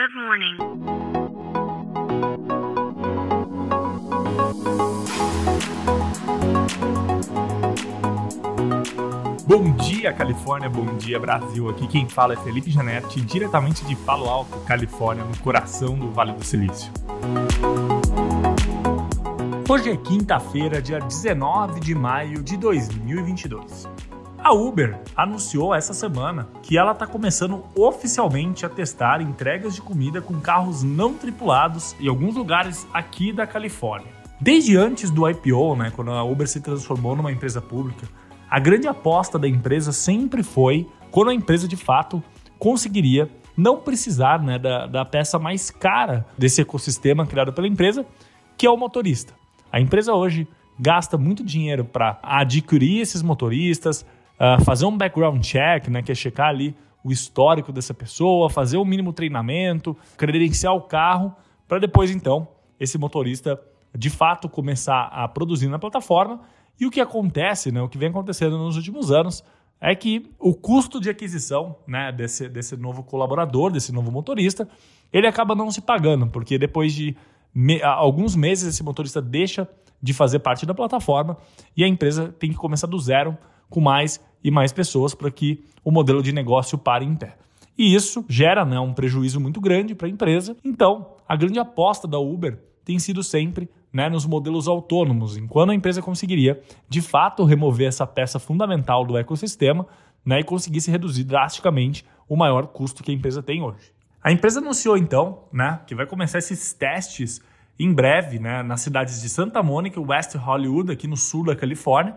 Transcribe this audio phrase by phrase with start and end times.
[0.00, 0.56] Good morning.
[9.46, 10.70] Bom dia, Califórnia.
[10.70, 11.68] Bom dia, Brasil.
[11.68, 16.32] Aqui quem fala é Felipe Janetti, diretamente de Palo Alto, Califórnia, no coração do Vale
[16.32, 16.90] do Silício.
[19.68, 23.86] Hoje é quinta-feira, dia 19 de maio de 2022.
[24.42, 30.22] A Uber anunciou essa semana que ela está começando oficialmente a testar entregas de comida
[30.22, 34.10] com carros não tripulados em alguns lugares aqui da Califórnia.
[34.40, 38.08] Desde antes do IPO, né, quando a Uber se transformou numa empresa pública,
[38.48, 42.22] a grande aposta da empresa sempre foi quando a empresa de fato
[42.58, 48.06] conseguiria não precisar né, da, da peça mais cara desse ecossistema criado pela empresa,
[48.56, 49.34] que é o motorista.
[49.70, 50.48] A empresa hoje
[50.78, 54.06] gasta muito dinheiro para adquirir esses motoristas,
[54.40, 58.78] uh, fazer um background check, né, que é checar ali o histórico dessa pessoa, fazer
[58.78, 61.34] o mínimo treinamento, credenciar o carro,
[61.68, 62.48] para depois então
[62.78, 63.60] esse motorista
[63.96, 66.40] de fato começar a produzir na plataforma.
[66.78, 69.44] E o que acontece, né, o que vem acontecendo nos últimos anos,
[69.80, 74.68] é que o custo de aquisição né, desse, desse novo colaborador, desse novo motorista,
[75.12, 77.16] ele acaba não se pagando, porque depois de
[77.54, 79.66] me, alguns meses esse motorista deixa
[80.02, 81.36] de fazer parte da plataforma
[81.76, 83.36] e a empresa tem que começar do zero
[83.70, 87.36] com mais e mais pessoas para que o modelo de negócio pare em pé.
[87.78, 90.54] E isso gera né, um prejuízo muito grande para a empresa.
[90.62, 95.74] Então, a grande aposta da Uber tem sido sempre né, nos modelos autônomos, enquanto a
[95.74, 99.86] empresa conseguiria, de fato, remover essa peça fundamental do ecossistema
[100.24, 103.92] né, e conseguisse reduzir drasticamente o maior custo que a empresa tem hoje.
[104.22, 107.40] A empresa anunciou então né, que vai começar esses testes
[107.78, 111.56] em breve né, nas cidades de Santa Mônica e West Hollywood, aqui no sul da
[111.56, 112.14] Califórnia,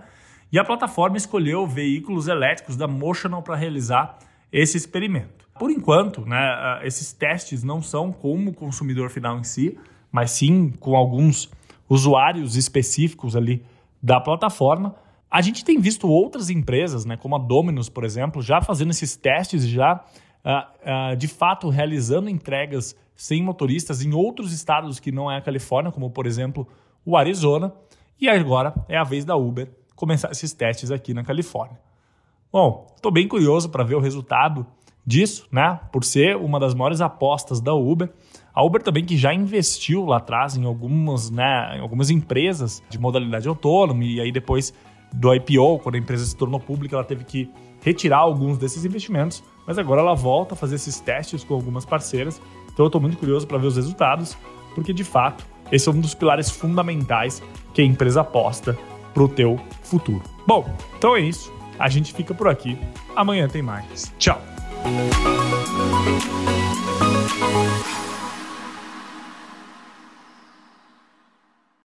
[0.54, 4.20] e a plataforma escolheu veículos elétricos da Motional para realizar
[4.52, 5.50] esse experimento.
[5.58, 9.76] Por enquanto, né, esses testes não são como o consumidor final em si,
[10.12, 11.50] mas sim com alguns
[11.90, 13.66] usuários específicos ali
[14.00, 14.94] da plataforma.
[15.30, 19.16] A gente tem visto outras empresas, né, como a Domino's, por exemplo, já fazendo esses
[19.16, 20.06] testes, já
[20.46, 25.42] uh, uh, de fato realizando entregas sem motoristas em outros estados que não é a
[25.42, 26.68] Califórnia, como por exemplo
[27.04, 27.74] o Arizona.
[28.22, 31.80] E agora é a vez da Uber começar esses testes aqui na Califórnia.
[32.52, 34.66] Bom, estou bem curioso para ver o resultado
[35.06, 35.80] disso, né?
[35.92, 38.12] Por ser uma das maiores apostas da Uber.
[38.54, 43.00] A Uber também que já investiu lá atrás em algumas, né, em algumas empresas de
[43.00, 44.74] modalidade autônoma e aí depois
[45.12, 47.50] do IPO, quando a empresa se tornou pública, ela teve que
[47.82, 52.42] retirar alguns desses investimentos, mas agora ela volta a fazer esses testes com algumas parceiras.
[52.72, 54.38] Então eu estou muito curioso para ver os resultados,
[54.74, 57.42] porque de fato esse é um dos pilares fundamentais
[57.74, 58.78] que a empresa aposta
[59.14, 60.24] para o teu futuro.
[60.48, 61.52] Bom, então é isso.
[61.80, 62.78] A gente fica por aqui.
[63.16, 64.14] Amanhã tem mais.
[64.18, 64.42] Tchau.